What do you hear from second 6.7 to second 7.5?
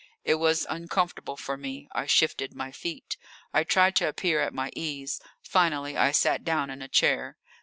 in a chair.